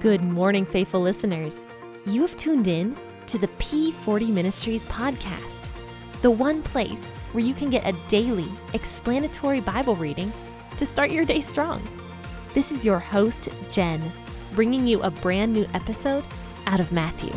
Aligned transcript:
Good 0.00 0.22
morning, 0.22 0.64
faithful 0.64 1.02
listeners. 1.02 1.66
You 2.06 2.22
have 2.22 2.34
tuned 2.34 2.68
in 2.68 2.96
to 3.26 3.36
the 3.36 3.48
P40 3.48 4.30
Ministries 4.30 4.86
podcast, 4.86 5.68
the 6.22 6.30
one 6.30 6.62
place 6.62 7.12
where 7.32 7.44
you 7.44 7.52
can 7.52 7.68
get 7.68 7.86
a 7.86 7.92
daily 8.08 8.48
explanatory 8.72 9.60
Bible 9.60 9.94
reading 9.96 10.32
to 10.78 10.86
start 10.86 11.10
your 11.10 11.26
day 11.26 11.42
strong. 11.42 11.82
This 12.54 12.72
is 12.72 12.86
your 12.86 12.98
host, 12.98 13.50
Jen, 13.70 14.10
bringing 14.54 14.86
you 14.86 15.02
a 15.02 15.10
brand 15.10 15.52
new 15.52 15.66
episode 15.74 16.24
out 16.66 16.80
of 16.80 16.92
Matthew. 16.92 17.34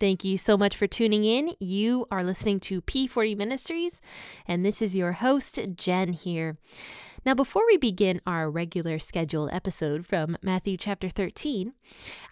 Thank 0.00 0.24
you 0.24 0.38
so 0.38 0.56
much 0.56 0.78
for 0.78 0.86
tuning 0.86 1.24
in. 1.24 1.52
You 1.60 2.06
are 2.10 2.24
listening 2.24 2.58
to 2.60 2.80
P40 2.80 3.36
Ministries, 3.36 4.00
and 4.46 4.64
this 4.64 4.80
is 4.80 4.96
your 4.96 5.12
host, 5.12 5.58
Jen, 5.76 6.14
here. 6.14 6.56
Now, 7.26 7.34
before 7.34 7.66
we 7.66 7.76
begin 7.76 8.22
our 8.26 8.50
regular 8.50 8.98
scheduled 8.98 9.50
episode 9.52 10.06
from 10.06 10.38
Matthew 10.40 10.78
chapter 10.78 11.10
13, 11.10 11.74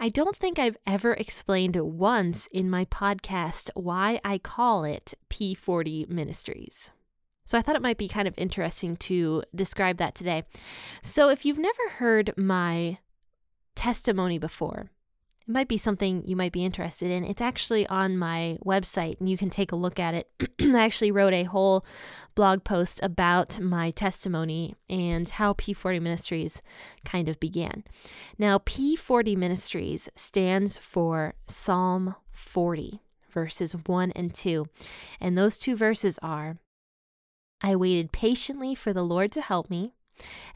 I 0.01 0.09
don't 0.09 0.35
think 0.35 0.59
I've 0.59 0.79
ever 0.87 1.13
explained 1.13 1.77
once 1.77 2.47
in 2.53 2.71
my 2.71 2.87
podcast 2.87 3.69
why 3.75 4.19
I 4.25 4.39
call 4.39 4.85
it 4.85 5.13
P40 5.29 6.09
Ministries. 6.09 6.91
So 7.45 7.59
I 7.59 7.61
thought 7.61 7.77
it 7.77 7.83
might 7.83 7.99
be 7.99 8.09
kind 8.09 8.27
of 8.27 8.35
interesting 8.39 8.97
to 8.97 9.43
describe 9.55 9.99
that 9.99 10.15
today. 10.15 10.45
So 11.03 11.29
if 11.29 11.45
you've 11.45 11.59
never 11.59 11.91
heard 11.99 12.33
my 12.39 12.97
testimony 13.75 14.39
before, 14.39 14.89
it 15.49 15.53
might 15.53 15.69
be 15.69 15.79
something 15.79 16.23
you 16.27 16.37
might 16.37 16.53
be 16.53 16.65
interested 16.65 17.11
in. 17.11 17.25
It's 17.25 17.41
actually 17.41 17.87
on 17.87 18.19
my 18.19 18.59
website 18.65 19.19
and 19.19 19.31
you 19.31 19.39
can 19.39 19.49
take 19.49 19.73
a 19.73 19.77
look 19.77 19.99
at 19.99 20.13
it. 20.13 20.29
I 20.61 20.85
actually 20.85 21.11
wrote 21.11 21.33
a 21.33 21.45
whole 21.45 21.87
blog 22.35 22.65
post 22.65 23.01
about 23.03 23.59
my 23.59 23.91
testimony 23.91 24.77
and 24.91 25.29
how 25.29 25.55
P40 25.55 26.03
Ministries 26.03 26.61
kind 27.07 27.31
of 27.31 27.41
began. 27.41 27.83
Now, 28.39 28.59
P40 28.59 29.39
Ministries 29.39 30.11
stands 30.15 30.77
for 30.77 31.33
Psalm 31.49 32.15
40, 32.31 33.01
verses 33.31 33.73
1 33.73 34.13
and 34.13 34.35
2. 34.35 34.67
And 35.19 35.39
those 35.39 35.59
two 35.59 35.77
verses 35.77 36.19
are 36.23 36.59
I 37.63 37.75
waited 37.75 38.13
patiently 38.13 38.75
for 38.75 38.93
the 38.93 39.03
Lord 39.03 39.33
to 39.33 39.41
help 39.41 39.71
me. 39.71 39.95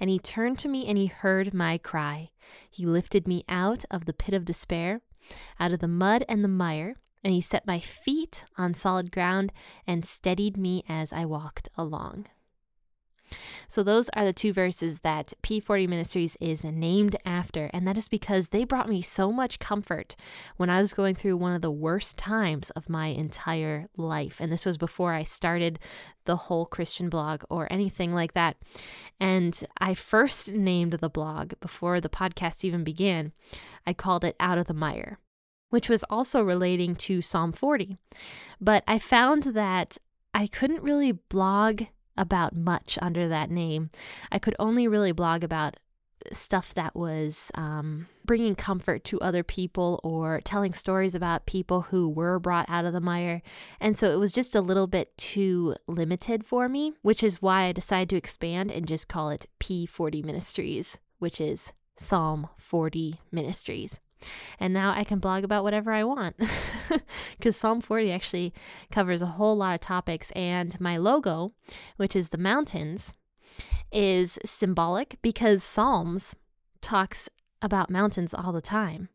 And 0.01 0.11
he 0.11 0.19
turned 0.19 0.59
to 0.61 0.69
me 0.69 0.87
and 0.87 0.99
he 0.99 1.07
heard 1.07 1.55
my 1.55 1.79
cry. 1.79 2.31
He 2.71 2.87
lifted 2.87 3.29
me 3.29 3.45
out 3.49 3.85
of 3.91 4.05
the 4.05 4.13
pit 4.13 4.35
of 4.35 4.45
despair, 4.45 5.01
out 5.61 5.73
of 5.73 5.81
the 5.81 5.89
mud 5.89 6.25
and 6.29 6.43
the 6.43 6.49
mire, 6.49 6.97
and 7.25 7.33
he 7.33 7.41
set 7.41 7.67
my 7.67 7.81
feet 7.81 8.45
on 8.59 8.75
solid 8.75 9.13
ground 9.13 9.53
and 9.87 10.05
steadied 10.05 10.57
me 10.57 10.85
as 10.89 11.13
I 11.13 11.25
walked 11.25 11.69
along. 11.77 12.27
So, 13.69 13.83
those 13.83 14.09
are 14.11 14.25
the 14.25 14.33
two 14.33 14.53
verses 14.53 15.01
that 15.01 15.33
P40 15.43 15.89
Ministries 15.89 16.37
is 16.41 16.65
named 16.65 17.17
after, 17.25 17.71
and 17.73 17.87
that 17.87 17.97
is 17.97 18.09
because 18.09 18.49
they 18.49 18.65
brought 18.65 18.89
me 18.89 19.03
so 19.03 19.33
much 19.33 19.59
comfort 19.59 20.17
when 20.57 20.71
I 20.71 20.81
was 20.81 20.95
going 20.95 21.15
through 21.15 21.37
one 21.37 21.53
of 21.53 21.63
the 21.63 21.71
worst 21.71 22.17
times 22.17 22.71
of 22.71 22.89
my 22.89 23.07
entire 23.07 23.89
life. 23.97 24.41
And 24.41 24.53
this 24.53 24.67
was 24.67 24.77
before 24.77 25.15
I 25.15 25.23
started 25.23 25.79
the 26.25 26.37
whole 26.37 26.67
Christian 26.67 27.09
blog 27.09 27.43
or 27.51 27.67
anything 27.73 28.15
like 28.15 28.35
that. 28.35 28.57
And 29.19 29.59
I 29.79 29.95
first 29.95 30.53
named 30.53 30.93
the 30.95 31.11
blog 31.11 31.55
before 31.61 32.01
the 32.01 32.09
podcast 32.09 32.65
even 32.65 32.85
began, 32.85 33.33
I 33.87 33.93
called 33.93 34.25
it 34.25 34.37
Out 34.39 34.59
of 34.59 34.67
the 34.67 34.75
Mire 34.75 35.19
which 35.73 35.89
was 35.89 36.05
also 36.11 36.43
relating 36.43 36.95
to 36.95 37.23
Psalm 37.23 37.51
40. 37.51 37.97
But 38.61 38.85
I 38.87 38.99
found 38.99 39.45
that 39.55 39.97
I 40.35 40.47
couldn't 40.47 40.83
really 40.83 41.13
blog 41.13 41.85
about 42.17 42.55
much 42.55 42.99
under 43.01 43.29
that 43.29 43.51
name. 43.51 43.91
I 44.31 44.39
could 44.39 44.57
only 44.59 44.87
really 44.87 45.13
blog 45.13 45.45
about 45.45 45.77
stuff 46.31 46.75
that 46.75 46.95
was 46.95 47.51
um, 47.55 48.07
bringing 48.25 48.55
comfort 48.55 49.05
to 49.05 49.21
other 49.21 49.43
people 49.43 50.01
or 50.05 50.41
telling 50.45 50.73
stories 50.73 51.15
about 51.15 51.47
people 51.47 51.83
who 51.83 52.09
were 52.09 52.39
brought 52.39 52.69
out 52.69 52.85
of 52.85 52.93
the 52.93 53.01
mire. 53.01 53.43
And 53.81 53.99
so 53.99 54.11
it 54.11 54.19
was 54.19 54.33
just 54.33 54.55
a 54.55 54.61
little 54.61 54.87
bit 54.87 55.17
too 55.17 55.75
limited 55.87 56.45
for 56.45 56.69
me, 56.69 56.93
which 57.03 57.23
is 57.23 57.43
why 57.43 57.65
I 57.65 57.73
decided 57.73 58.11
to 58.11 58.17
expand 58.17 58.71
and 58.71 58.87
just 58.87 59.09
call 59.09 59.31
it 59.31 59.49
P40 59.61 60.25
Ministries, 60.25 60.99
which 61.19 61.41
is 61.41 61.73
Psalm 61.97 62.49
40 62.57 63.21
Ministries. 63.31 63.99
And 64.59 64.73
now 64.73 64.93
I 64.93 65.05
can 65.05 65.19
blog 65.19 65.45
about 65.45 65.65
whatever 65.65 65.93
I 65.93 66.05
want 66.05 66.37
because 67.39 67.57
Psalm 67.57 67.81
40 67.81 68.13
actually 68.13 68.53
covers 68.91 69.23
a 69.23 69.27
whole 69.27 69.57
lot 69.57 69.75
of 69.75 69.81
topics. 69.81 70.31
And 70.33 70.79
my 70.81 70.97
logo, 70.97 71.53
which 71.97 72.17
is 72.17 72.29
the 72.29 72.39
mountains, 72.39 73.15
is 73.91 74.39
symbolic 74.45 75.19
because 75.23 75.63
Psalms 75.63 76.35
talks 76.81 77.29
about 77.61 77.91
mountains 77.91 78.35
all 78.35 78.53
the 78.53 78.61
time. 78.61 79.09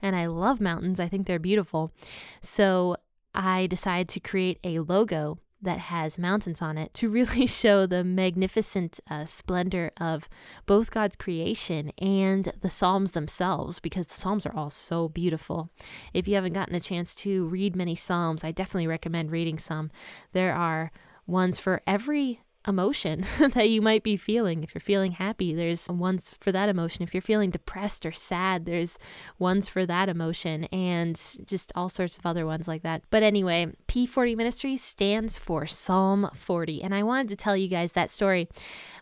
And 0.00 0.14
I 0.14 0.26
love 0.26 0.60
mountains, 0.60 1.00
I 1.00 1.08
think 1.08 1.26
they're 1.26 1.38
beautiful. 1.38 1.92
So 2.40 2.96
I 3.34 3.66
decided 3.66 4.08
to 4.10 4.20
create 4.20 4.58
a 4.62 4.78
logo 4.80 5.38
that 5.62 5.78
has 5.78 6.18
mountains 6.18 6.60
on 6.60 6.78
it 6.78 6.92
to 6.94 7.08
really 7.08 7.46
show 7.46 7.86
the 7.86 8.04
magnificent 8.04 9.00
uh, 9.10 9.24
splendor 9.24 9.92
of 10.00 10.28
both 10.66 10.90
God's 10.90 11.16
creation 11.16 11.92
and 11.98 12.52
the 12.60 12.70
Psalms 12.70 13.12
themselves, 13.12 13.80
because 13.80 14.06
the 14.06 14.14
Psalms 14.14 14.46
are 14.46 14.54
all 14.54 14.70
so 14.70 15.08
beautiful. 15.08 15.70
If 16.12 16.28
you 16.28 16.34
haven't 16.34 16.52
gotten 16.52 16.74
a 16.74 16.80
chance 16.80 17.14
to 17.16 17.46
read 17.46 17.74
many 17.76 17.94
Psalms, 17.94 18.44
I 18.44 18.52
definitely 18.52 18.86
recommend 18.86 19.30
reading 19.30 19.58
some. 19.58 19.90
There 20.32 20.54
are 20.54 20.92
ones 21.26 21.58
for 21.58 21.82
every 21.86 22.40
emotion 22.66 23.24
that 23.54 23.70
you 23.70 23.80
might 23.80 24.02
be 24.02 24.16
feeling. 24.16 24.62
If 24.62 24.74
you're 24.74 24.80
feeling 24.80 25.12
happy, 25.12 25.54
there's 25.54 25.88
ones 25.88 26.34
for 26.40 26.52
that 26.52 26.68
emotion. 26.68 27.02
If 27.02 27.14
you're 27.14 27.20
feeling 27.20 27.50
depressed 27.50 28.04
or 28.04 28.12
sad, 28.12 28.66
there's 28.66 28.98
ones 29.38 29.68
for 29.68 29.86
that 29.86 30.08
emotion 30.08 30.64
and 30.64 31.16
just 31.44 31.72
all 31.74 31.88
sorts 31.88 32.18
of 32.18 32.26
other 32.26 32.46
ones 32.46 32.66
like 32.68 32.82
that. 32.82 33.02
But 33.10 33.22
anyway, 33.22 33.72
P40 33.88 34.36
Ministries 34.36 34.82
stands 34.82 35.38
for 35.38 35.66
Psalm 35.66 36.30
40. 36.34 36.82
And 36.82 36.94
I 36.94 37.02
wanted 37.02 37.28
to 37.28 37.36
tell 37.36 37.56
you 37.56 37.68
guys 37.68 37.92
that 37.92 38.10
story 38.10 38.48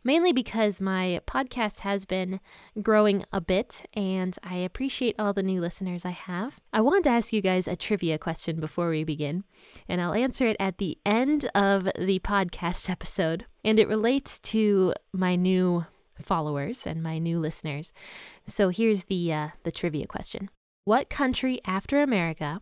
mainly 0.05 0.33
because 0.33 0.81
my 0.81 1.21
podcast 1.27 1.81
has 1.81 2.05
been 2.05 2.39
growing 2.83 3.25
a 3.33 3.41
bit 3.41 3.87
and 3.95 4.37
I 4.45 4.57
appreciate 4.57 5.17
all 5.19 5.33
the 5.33 5.43
new 5.43 5.61
listeners 5.61 6.05
I 6.05 6.11
have. 6.11 6.61
I 6.73 6.83
wanted 6.83 7.05
to 7.05 7.11
ask 7.11 7.33
you 7.33 7.41
guys 7.41 7.67
a 7.67 7.77
trivia 7.77 8.19
question 8.19 8.61
before 8.61 8.91
we 8.91 9.03
begin, 9.03 9.45
and 9.89 10.01
I'll 10.01 10.15
answer 10.15 10.47
it 10.47 10.57
at 10.61 10.79
the 10.79 10.99
end 11.07 11.49
of 11.55 11.85
the 11.99 12.19
podcast 12.21 12.91
episode. 12.95 13.47
And 13.65 13.79
it 13.79 13.89
relates 13.89 14.39
to 14.41 14.93
my 15.13 15.37
new 15.37 15.87
followers 16.21 16.87
and 16.87 17.03
my 17.03 17.19
new 17.19 17.39
listeners. 17.41 17.93
So 18.47 18.69
here's 18.69 19.05
the 19.05 19.33
uh, 19.33 19.49
the 19.63 19.73
trivia 19.73 20.07
question: 20.07 20.51
What 20.85 21.11
country 21.11 21.61
after 21.67 22.03
America 22.03 22.61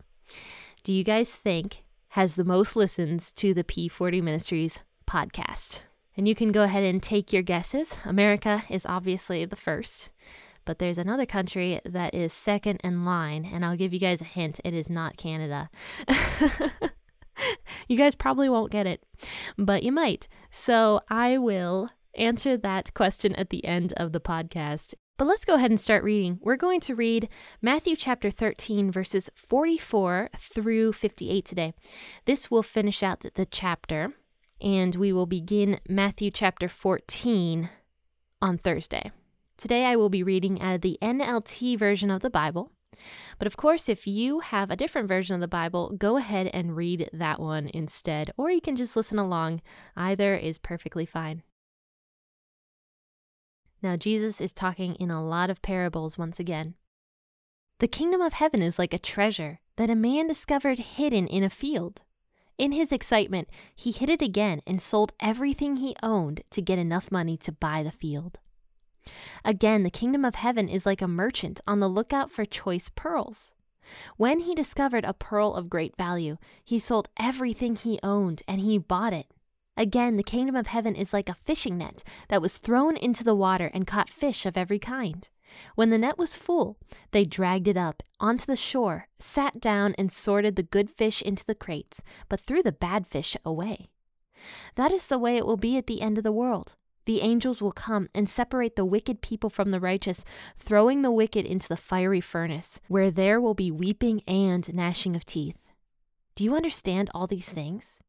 do 0.83 0.93
you 0.93 1.03
guys 1.03 1.31
think 1.31 1.83
has 2.09 2.35
the 2.35 2.43
most 2.43 2.75
listens 2.75 3.31
to 3.33 3.53
the 3.53 3.63
P40 3.63 4.21
Ministries 4.21 4.79
podcast? 5.07 5.79
And 6.15 6.27
you 6.27 6.35
can 6.35 6.51
go 6.51 6.63
ahead 6.63 6.83
and 6.83 7.01
take 7.01 7.33
your 7.33 7.41
guesses. 7.41 7.97
America 8.05 8.63
is 8.69 8.85
obviously 8.85 9.45
the 9.45 9.55
first, 9.55 10.09
but 10.63 10.77
there's 10.77 10.97
another 10.99 11.25
country 11.25 11.81
that 11.85 12.13
is 12.13 12.31
second 12.31 12.81
in 12.83 13.03
line, 13.03 13.49
and 13.51 13.65
I'll 13.65 13.75
give 13.75 13.93
you 13.93 13.99
guys 13.99 14.21
a 14.21 14.25
hint 14.25 14.59
it 14.63 14.73
is 14.73 14.89
not 14.89 15.17
Canada. 15.17 15.69
you 17.87 17.97
guys 17.97 18.15
probably 18.15 18.49
won't 18.49 18.71
get 18.71 18.87
it, 18.87 19.03
but 19.57 19.83
you 19.83 19.91
might. 19.91 20.27
So 20.49 21.01
I 21.09 21.37
will 21.37 21.89
answer 22.15 22.57
that 22.57 22.93
question 22.93 23.35
at 23.35 23.49
the 23.49 23.65
end 23.65 23.93
of 23.97 24.11
the 24.11 24.19
podcast. 24.19 24.93
But 25.17 25.27
let's 25.27 25.45
go 25.45 25.55
ahead 25.55 25.69
and 25.69 25.79
start 25.79 26.03
reading. 26.03 26.39
We're 26.41 26.55
going 26.55 26.79
to 26.81 26.95
read 26.95 27.29
Matthew 27.61 27.95
chapter 27.95 28.31
13, 28.31 28.91
verses 28.91 29.29
44 29.35 30.29
through 30.37 30.93
58 30.93 31.45
today. 31.45 31.73
This 32.25 32.49
will 32.49 32.63
finish 32.63 33.03
out 33.03 33.23
the 33.35 33.45
chapter 33.45 34.13
and 34.59 34.95
we 34.95 35.13
will 35.13 35.25
begin 35.25 35.79
Matthew 35.87 36.31
chapter 36.31 36.67
14 36.67 37.69
on 38.41 38.57
Thursday. 38.57 39.11
Today 39.57 39.85
I 39.85 39.95
will 39.95 40.09
be 40.09 40.23
reading 40.23 40.61
out 40.61 40.75
of 40.75 40.81
the 40.81 40.97
NLT 41.01 41.77
version 41.77 42.09
of 42.09 42.21
the 42.21 42.29
Bible. 42.29 42.71
But 43.39 43.47
of 43.47 43.57
course, 43.57 43.89
if 43.89 44.07
you 44.07 44.39
have 44.39 44.71
a 44.71 44.75
different 44.75 45.07
version 45.07 45.35
of 45.35 45.41
the 45.41 45.47
Bible, 45.47 45.93
go 45.97 46.17
ahead 46.17 46.47
and 46.53 46.75
read 46.75 47.09
that 47.13 47.39
one 47.39 47.69
instead, 47.73 48.31
or 48.37 48.51
you 48.51 48.61
can 48.61 48.75
just 48.75 48.95
listen 48.95 49.19
along. 49.19 49.61
Either 49.95 50.35
is 50.35 50.57
perfectly 50.57 51.05
fine. 51.05 51.43
Now, 53.81 53.97
Jesus 53.97 54.39
is 54.39 54.53
talking 54.53 54.95
in 54.95 55.11
a 55.11 55.23
lot 55.23 55.49
of 55.49 55.61
parables 55.61 56.17
once 56.17 56.39
again. 56.39 56.75
The 57.79 57.87
kingdom 57.87 58.21
of 58.21 58.33
heaven 58.33 58.61
is 58.61 58.79
like 58.79 58.93
a 58.93 58.99
treasure 58.99 59.59
that 59.75 59.89
a 59.89 59.95
man 59.95 60.27
discovered 60.27 60.79
hidden 60.79 61.27
in 61.27 61.43
a 61.43 61.49
field. 61.49 62.01
In 62.57 62.71
his 62.71 62.91
excitement, 62.91 63.49
he 63.75 63.91
hid 63.91 64.09
it 64.09 64.21
again 64.21 64.61
and 64.65 64.81
sold 64.81 65.11
everything 65.19 65.77
he 65.77 65.95
owned 66.01 66.43
to 66.51 66.61
get 66.61 66.79
enough 66.79 67.11
money 67.11 67.35
to 67.37 67.51
buy 67.51 67.83
the 67.83 67.91
field. 67.91 68.39
Again, 69.43 69.83
the 69.83 69.89
kingdom 69.89 70.23
of 70.25 70.35
heaven 70.35 70.69
is 70.69 70.85
like 70.85 71.01
a 71.01 71.07
merchant 71.07 71.61
on 71.67 71.79
the 71.79 71.87
lookout 71.87 72.31
for 72.31 72.45
choice 72.45 72.89
pearls. 72.89 73.51
When 74.17 74.41
he 74.41 74.55
discovered 74.55 75.05
a 75.05 75.13
pearl 75.13 75.53
of 75.53 75.69
great 75.69 75.95
value, 75.97 76.37
he 76.63 76.79
sold 76.79 77.09
everything 77.17 77.75
he 77.75 77.99
owned 78.01 78.41
and 78.47 78.61
he 78.61 78.77
bought 78.77 79.13
it. 79.13 79.27
Again, 79.75 80.17
the 80.17 80.23
kingdom 80.23 80.55
of 80.55 80.67
heaven 80.67 80.95
is 80.95 81.13
like 81.13 81.29
a 81.29 81.33
fishing 81.33 81.77
net 81.77 82.03
that 82.29 82.41
was 82.41 82.57
thrown 82.57 82.95
into 82.95 83.23
the 83.23 83.35
water 83.35 83.71
and 83.73 83.87
caught 83.87 84.09
fish 84.09 84.45
of 84.45 84.55
every 84.55 84.79
kind. 84.79 85.27
When 85.75 85.89
the 85.89 85.97
net 85.97 86.17
was 86.17 86.35
full, 86.35 86.77
they 87.11 87.25
dragged 87.25 87.67
it 87.67 87.77
up 87.77 88.03
onto 88.19 88.45
the 88.45 88.55
shore, 88.55 89.07
sat 89.19 89.59
down, 89.59 89.93
and 89.97 90.11
sorted 90.11 90.55
the 90.55 90.63
good 90.63 90.89
fish 90.89 91.21
into 91.21 91.45
the 91.45 91.55
crates, 91.55 92.01
but 92.29 92.39
threw 92.39 92.63
the 92.63 92.71
bad 92.71 93.07
fish 93.07 93.35
away. 93.45 93.89
That 94.75 94.91
is 94.91 95.07
the 95.07 95.19
way 95.19 95.37
it 95.37 95.45
will 95.45 95.57
be 95.57 95.77
at 95.77 95.87
the 95.87 96.01
end 96.01 96.17
of 96.17 96.23
the 96.23 96.31
world. 96.31 96.75
The 97.05 97.21
angels 97.21 97.61
will 97.61 97.71
come 97.71 98.07
and 98.15 98.29
separate 98.29 98.75
the 98.75 98.85
wicked 98.85 99.21
people 99.21 99.49
from 99.49 99.71
the 99.71 99.79
righteous, 99.79 100.23
throwing 100.57 101.01
the 101.01 101.11
wicked 101.11 101.45
into 101.45 101.67
the 101.67 101.77
fiery 101.77 102.21
furnace, 102.21 102.79
where 102.87 103.11
there 103.11 103.41
will 103.41 103.53
be 103.53 103.71
weeping 103.71 104.21
and 104.27 104.73
gnashing 104.73 105.15
of 105.15 105.25
teeth. 105.25 105.57
Do 106.35 106.43
you 106.43 106.55
understand 106.55 107.09
all 107.13 107.27
these 107.27 107.49
things? 107.49 107.99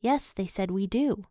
Yes, 0.00 0.30
they 0.30 0.46
said, 0.46 0.70
we 0.70 0.86
do. 0.86 1.26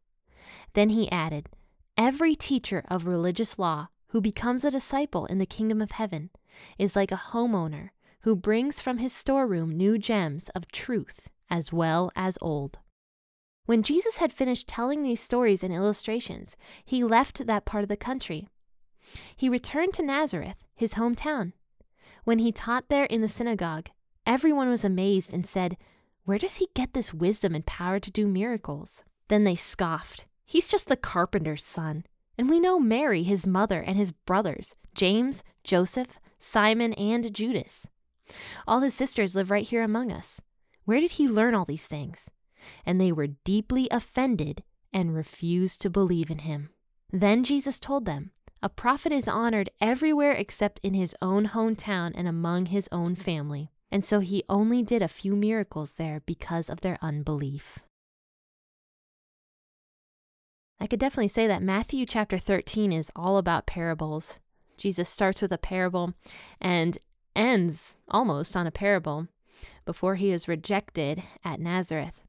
Then 0.74 0.89
he 0.89 1.12
added, 1.12 1.50
Every 1.98 2.36
teacher 2.36 2.84
of 2.88 3.06
religious 3.06 3.57
law 3.60 3.88
who 4.10 4.22
becomes 4.22 4.63
a 4.63 4.72
disciple 4.72 5.25
in 5.25 5.38
the 5.38 5.45
kingdom 5.45 5.81
of 5.81 5.92
heaven 5.92 6.30
is 6.78 6.95
like 6.95 7.12
a 7.12 7.24
homeowner 7.31 7.90
who 8.22 8.36
brings 8.36 8.80
from 8.80 8.98
his 9.00 9.13
storeroom 9.13 9.72
new 9.72 9.98
gems 9.98 10.50
of 10.50 10.72
truth 10.72 11.30
as 11.50 11.74
well 11.74 12.12
as 12.16 12.38
old. 12.42 12.80
When 13.68 13.84
Jesus 13.84 14.18
had 14.18 14.31
finished 14.31 14.69
telling 14.69 15.04
these 15.04 15.19
stories 15.19 15.62
and 15.62 15.74
illustrations, 15.74 16.56
he 16.86 17.04
left 17.04 17.46
that 17.46 17.66
part 17.66 17.84
of 17.84 17.90
the 17.90 17.98
country. 17.98 18.48
He 19.36 19.50
returned 19.50 19.94
to 19.96 20.04
Nazareth, 20.04 20.64
his 20.74 20.94
hometown. 20.94 21.52
When 22.24 22.40
he 22.40 22.54
taught 22.54 22.88
there 22.88 23.04
in 23.04 23.22
the 23.22 23.28
synagogue, 23.28 23.90
everyone 24.25 24.69
was 24.69 24.86
amazed 24.86 25.34
and 25.34 25.46
said, 25.46 25.75
Where 26.24 26.38
does 26.38 26.56
he 26.56 26.69
get 26.75 26.94
this 26.94 27.14
wisdom 27.14 27.54
and 27.54 27.66
power 27.66 28.00
to 28.00 28.10
do 28.10 28.25
miracles? 28.25 29.04
Then 29.28 29.44
they 29.44 29.56
scoffed. 29.56 30.28
He's 30.46 30.69
just 30.69 30.88
the 30.88 30.96
carpenter's 30.96 31.66
son. 31.66 32.06
And 32.38 32.50
we 32.50 32.62
know 32.62 32.80
Mary, 32.80 33.24
his 33.24 33.46
mother, 33.46 33.81
and 33.81 33.98
his 33.98 34.14
brothers, 34.14 34.75
James, 34.96 35.44
Joseph, 35.66 36.19
Simon, 36.40 36.94
and 36.94 37.34
Judas. 37.36 37.86
All 38.66 38.80
his 38.80 38.94
sisters 38.94 39.36
live 39.36 39.52
right 39.52 39.68
here 39.68 39.84
among 39.84 40.10
us. 40.10 40.40
Where 40.86 41.02
did 41.02 41.12
he 41.12 41.28
learn 41.28 41.54
all 41.54 41.66
these 41.66 41.86
things? 41.86 42.30
And 42.86 43.00
they 43.00 43.12
were 43.12 43.28
deeply 43.28 43.88
offended 43.92 44.64
and 44.94 45.16
refused 45.16 45.81
to 45.81 45.90
believe 45.90 46.30
in 46.30 46.40
him. 46.40 46.69
Then 47.12 47.44
Jesus 47.44 47.80
told 47.80 48.06
them, 48.06 48.31
A 48.62 48.69
prophet 48.69 49.12
is 49.12 49.28
honored 49.28 49.69
everywhere 49.80 50.34
except 50.34 50.80
in 50.84 50.94
his 50.94 51.16
own 51.22 51.50
hometown 51.50 52.12
and 52.16 52.28
among 52.28 52.68
his 52.68 52.90
own 52.92 53.16
family. 53.16 53.72
And 53.92 54.04
so 54.04 54.19
he 54.19 54.44
only 54.50 54.84
did 54.84 55.02
a 55.02 55.08
few 55.08 55.36
miracles 55.36 55.92
there 55.92 56.22
because 56.25 56.69
of 56.69 56.81
their 56.81 56.98
unbelief. 57.02 57.80
I 60.80 60.88
could 60.88 61.00
definitely 61.00 61.30
say 61.30 61.48
that 61.48 61.64
Matthew 61.64 62.06
chapter 62.06 62.38
13 62.38 62.92
is 62.92 63.12
all 63.16 63.38
about 63.38 63.66
parables. 63.66 64.40
Jesus 64.78 65.10
starts 65.10 65.42
with 65.42 65.52
a 65.52 65.58
parable 65.58 66.14
and 66.62 66.98
ends 67.36 67.96
almost 68.10 68.56
on 68.56 68.68
a 68.68 68.72
parable 68.72 69.28
before 69.86 70.16
he 70.16 70.31
is 70.31 70.48
rejected 70.48 71.24
at 71.44 71.60
Nazareth. 71.60 72.22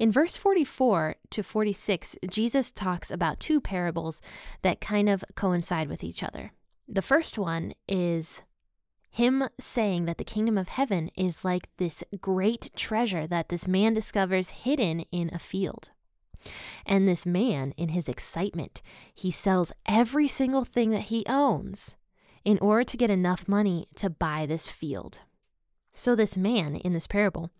In 0.00 0.10
verse 0.10 0.34
44 0.34 1.16
to 1.28 1.42
46, 1.42 2.16
Jesus 2.30 2.72
talks 2.72 3.10
about 3.10 3.38
two 3.38 3.60
parables 3.60 4.22
that 4.62 4.80
kind 4.80 5.10
of 5.10 5.22
coincide 5.34 5.90
with 5.90 6.02
each 6.02 6.22
other. 6.22 6.52
The 6.88 7.02
first 7.02 7.36
one 7.36 7.74
is 7.86 8.40
him 9.10 9.46
saying 9.60 10.06
that 10.06 10.16
the 10.16 10.24
kingdom 10.24 10.56
of 10.56 10.70
heaven 10.70 11.10
is 11.18 11.44
like 11.44 11.68
this 11.76 12.02
great 12.18 12.70
treasure 12.74 13.26
that 13.26 13.50
this 13.50 13.68
man 13.68 13.92
discovers 13.92 14.48
hidden 14.48 15.00
in 15.12 15.28
a 15.34 15.38
field. 15.38 15.90
And 16.86 17.06
this 17.06 17.26
man, 17.26 17.72
in 17.76 17.90
his 17.90 18.08
excitement, 18.08 18.80
he 19.14 19.30
sells 19.30 19.70
every 19.84 20.28
single 20.28 20.64
thing 20.64 20.92
that 20.92 21.10
he 21.12 21.26
owns 21.28 21.94
in 22.42 22.58
order 22.60 22.84
to 22.84 22.96
get 22.96 23.10
enough 23.10 23.46
money 23.46 23.86
to 23.96 24.08
buy 24.08 24.46
this 24.46 24.70
field. 24.70 25.20
So, 25.92 26.16
this 26.16 26.38
man 26.38 26.76
in 26.76 26.94
this 26.94 27.06
parable 27.06 27.50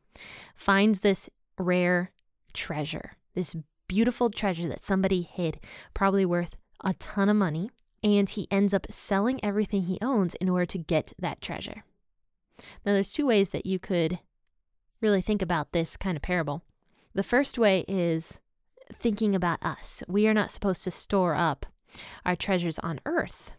finds 0.55 1.01
this 1.01 1.29
rare 1.59 2.13
treasure, 2.53 3.17
this 3.35 3.57
beautiful 3.89 4.31
treasure 4.31 4.69
that 4.69 4.81
somebody 4.81 5.23
hid, 5.23 5.59
probably 5.95 6.25
worth 6.25 6.57
a 6.85 6.95
ton 6.95 7.29
of 7.29 7.37
money, 7.37 7.71
and 8.03 8.29
he 8.29 8.49
ends 8.51 8.73
up 8.73 8.87
selling 8.91 9.43
everything 9.45 9.85
he 9.85 9.99
owns 10.01 10.35
in 10.37 10.49
order 10.49 10.67
to 10.67 10.79
get 10.79 11.13
that 11.19 11.41
treasure. 11.41 11.85
Now, 12.85 12.93
there's 12.93 13.13
two 13.13 13.27
ways 13.27 13.51
that 13.51 13.67
you 13.67 13.79
could 13.79 14.19
really 15.01 15.21
think 15.21 15.43
about 15.43 15.73
this 15.73 15.97
kind 15.97 16.17
of 16.17 16.23
parable. 16.23 16.63
The 17.15 17.23
first 17.23 17.59
way 17.59 17.85
is 17.89 18.39
thinking 18.93 19.35
about 19.35 19.63
us. 19.63 20.03
We 20.09 20.27
are 20.29 20.35
not 20.35 20.51
supposed 20.51 20.85
to 20.85 20.91
store 20.91 21.35
up 21.35 21.67
our 22.25 22.37
treasures 22.37 22.79
on 22.81 23.01
earth, 23.07 23.53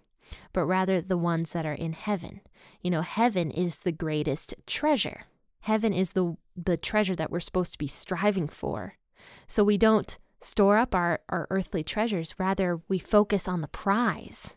but 0.53 0.65
rather 0.65 1.01
the 1.01 1.17
ones 1.17 1.51
that 1.51 1.65
are 1.65 1.73
in 1.73 1.93
heaven. 1.93 2.41
You 2.81 2.91
know, 2.91 3.01
heaven 3.01 3.51
is 3.51 3.79
the 3.79 3.91
greatest 3.91 4.55
treasure. 4.65 5.25
Heaven 5.61 5.93
is 5.93 6.13
the 6.13 6.35
the 6.55 6.77
treasure 6.77 7.15
that 7.15 7.31
we're 7.31 7.39
supposed 7.39 7.71
to 7.73 7.77
be 7.77 7.87
striving 7.87 8.47
for. 8.47 8.95
So 9.47 9.63
we 9.63 9.77
don't 9.77 10.17
store 10.41 10.77
up 10.77 10.93
our, 10.93 11.21
our 11.29 11.47
earthly 11.49 11.83
treasures, 11.83 12.35
rather, 12.37 12.81
we 12.87 12.99
focus 12.99 13.47
on 13.47 13.61
the 13.61 13.67
prize 13.67 14.55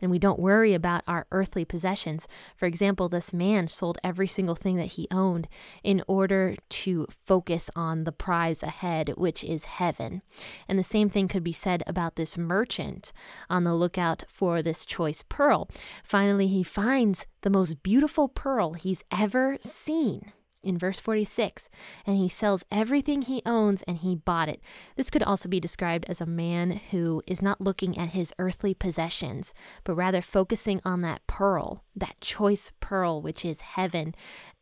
and 0.00 0.10
we 0.10 0.18
don't 0.18 0.38
worry 0.38 0.74
about 0.74 1.02
our 1.06 1.26
earthly 1.30 1.64
possessions. 1.64 2.26
For 2.56 2.66
example, 2.66 3.08
this 3.08 3.32
man 3.32 3.68
sold 3.68 3.98
every 4.02 4.26
single 4.26 4.54
thing 4.54 4.76
that 4.76 4.92
he 4.92 5.08
owned 5.10 5.48
in 5.82 6.02
order 6.06 6.56
to 6.68 7.06
focus 7.26 7.70
on 7.76 8.04
the 8.04 8.12
prize 8.12 8.62
ahead, 8.62 9.14
which 9.16 9.44
is 9.44 9.64
heaven. 9.64 10.22
And 10.68 10.78
the 10.78 10.84
same 10.84 11.10
thing 11.10 11.28
could 11.28 11.44
be 11.44 11.52
said 11.52 11.82
about 11.86 12.16
this 12.16 12.38
merchant 12.38 13.12
on 13.48 13.64
the 13.64 13.74
lookout 13.74 14.24
for 14.28 14.62
this 14.62 14.84
choice 14.84 15.22
pearl. 15.28 15.68
Finally, 16.02 16.48
he 16.48 16.62
finds 16.62 17.26
the 17.42 17.50
most 17.50 17.82
beautiful 17.82 18.28
pearl 18.28 18.74
he's 18.74 19.04
ever 19.10 19.58
seen 19.60 20.32
in 20.62 20.78
verse 20.78 21.00
46, 21.00 21.68
and 22.06 22.16
he 22.16 22.28
sells 22.28 22.64
everything 22.70 23.22
he 23.22 23.42
owns 23.46 23.82
and 23.84 23.98
he 23.98 24.14
bought 24.14 24.48
it. 24.48 24.60
This 24.96 25.10
could 25.10 25.22
also 25.22 25.48
be 25.48 25.60
described 25.60 26.04
as 26.08 26.20
a 26.20 26.26
man 26.26 26.80
who 26.90 27.22
is 27.26 27.42
not 27.42 27.60
looking 27.60 27.96
at 27.98 28.10
his 28.10 28.32
earthly 28.38 28.74
possessions, 28.74 29.54
but 29.84 29.94
rather 29.94 30.22
focusing 30.22 30.80
on 30.84 31.00
that 31.02 31.26
pearl, 31.26 31.84
that 31.96 32.20
choice 32.20 32.72
pearl, 32.80 33.20
which 33.22 33.44
is 33.44 33.60
heaven. 33.60 34.14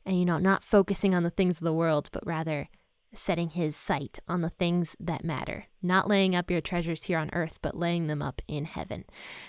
And, 0.07 0.19
you 0.19 0.25
know, 0.25 0.39
not 0.39 0.65
focusing 0.65 1.15
on 1.15 1.23
the 1.23 1.31
things 1.31 1.59
of 1.59 1.65
the 1.65 1.73
world, 1.73 2.09
but 2.13 2.27
rather 2.27 2.69
setting 3.15 3.51
his 3.51 3.77
sight 3.77 4.19
on 4.29 4.43
the 4.43 4.51
things 4.51 4.95
that 5.01 5.25
matter, 5.25 5.67
not 5.83 6.09
laying 6.09 6.35
up 6.35 6.51
your 6.51 6.61
treasures 6.61 7.05
here 7.05 7.19
on 7.19 7.31
earth, 7.33 7.59
but 7.63 7.77
laying 7.77 8.07
them 8.07 8.23
up 8.23 8.43
in 8.47 8.65
heaven. 8.65 9.05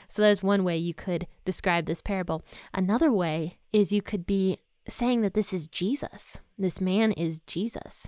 So 0.07 0.21
there's 0.21 0.43
one 0.43 0.63
way 0.63 0.77
you 0.77 0.93
could 0.93 1.27
describe 1.45 1.85
this 1.85 2.01
parable. 2.01 2.43
Another 2.73 3.11
way 3.11 3.57
is 3.73 3.93
you 3.93 4.01
could 4.01 4.25
be 4.25 4.57
saying 4.93 5.21
that 5.21 5.33
this 5.33 5.53
is 5.53 5.67
Jesus. 5.67 6.37
This 6.57 6.81
man 6.81 7.11
is 7.13 7.39
Jesus. 7.39 8.07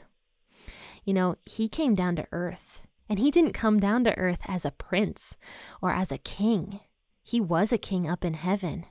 You 1.04 1.14
know, 1.14 1.36
he 1.46 1.68
came 1.68 1.96
down 1.96 2.16
to 2.18 2.28
earth, 2.32 2.84
and 3.10 3.20
he 3.20 3.32
didn't 3.32 3.54
come 3.54 3.80
down 3.80 4.04
to 4.04 4.18
earth 4.18 4.42
as 4.48 4.66
a 4.66 4.72
prince 4.72 5.36
or 5.82 5.92
as 5.92 6.12
a 6.12 6.18
king. 6.18 6.80
He 7.24 7.42
was 7.42 7.72
a 7.72 7.78
king 7.78 8.08
up 8.08 8.24
in 8.24 8.36
heaven, 8.36 8.86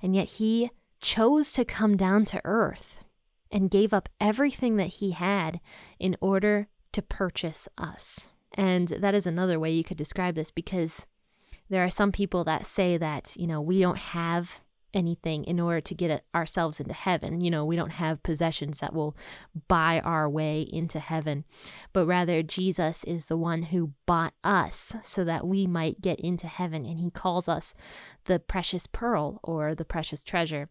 and 0.00 0.14
yet 0.14 0.30
he 0.30 0.70
chose 1.00 1.52
to 1.52 1.64
come 1.64 1.96
down 1.96 2.24
to 2.26 2.40
earth 2.44 3.04
and 3.50 3.70
gave 3.70 3.92
up 3.92 4.08
everything 4.20 4.76
that 4.76 4.86
he 4.86 5.10
had 5.10 5.60
in 5.98 6.16
order 6.20 6.68
to 6.92 7.02
purchase 7.02 7.68
us. 7.76 8.28
And 8.54 8.88
that 8.88 9.14
is 9.14 9.26
another 9.26 9.58
way 9.58 9.70
you 9.70 9.84
could 9.84 9.96
describe 9.96 10.34
this 10.34 10.50
because 10.50 11.06
there 11.68 11.84
are 11.84 11.90
some 11.90 12.12
people 12.12 12.44
that 12.44 12.66
say 12.66 12.96
that, 12.96 13.34
you 13.36 13.46
know, 13.46 13.60
we 13.60 13.80
don't 13.80 13.98
have 13.98 14.60
anything 14.94 15.44
in 15.44 15.60
order 15.60 15.80
to 15.80 15.94
get 15.94 16.24
ourselves 16.34 16.80
into 16.80 16.94
heaven. 16.94 17.40
You 17.40 17.50
know, 17.50 17.64
we 17.64 17.76
don't 17.76 17.92
have 17.92 18.22
possessions 18.22 18.80
that 18.80 18.94
will 18.94 19.16
buy 19.68 20.00
our 20.00 20.28
way 20.28 20.62
into 20.62 20.98
heaven, 20.98 21.44
but 21.92 22.06
rather 22.06 22.42
Jesus 22.42 23.04
is 23.04 23.26
the 23.26 23.36
one 23.36 23.64
who 23.64 23.92
bought 24.06 24.34
us 24.44 24.94
so 25.02 25.24
that 25.24 25.46
we 25.46 25.66
might 25.66 26.00
get 26.00 26.20
into 26.20 26.46
heaven. 26.46 26.84
And 26.84 26.98
he 26.98 27.10
calls 27.10 27.48
us 27.48 27.74
the 28.24 28.38
precious 28.38 28.86
pearl 28.86 29.40
or 29.42 29.74
the 29.74 29.84
precious 29.84 30.24
treasure 30.24 30.68